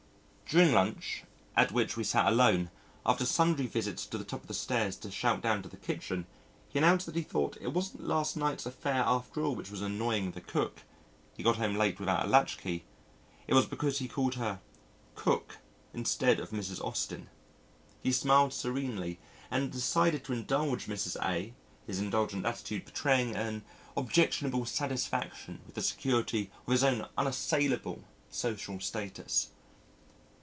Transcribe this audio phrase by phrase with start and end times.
[0.53, 1.23] During lunch
[1.55, 2.71] (at which we sat alone)
[3.05, 6.27] after sundry visits to the top of the stairs to shout down to the kitchen,
[6.67, 10.31] he announced that he thought it wasn't last night's affair after all which was annoying
[10.31, 10.81] the Cook
[11.37, 12.83] (he got home late without a latch key)
[13.47, 14.59] it was because he called her
[15.15, 15.59] "Cook"
[15.93, 16.83] instead of Mrs.
[16.85, 17.29] Austin.
[18.01, 21.15] He smiled serenely and decided to indulge Mrs.
[21.25, 21.53] A.,
[21.87, 23.63] his indulgent attitude betraying an
[23.95, 29.51] objectionable satisfaction with the security of his own unassailable social status.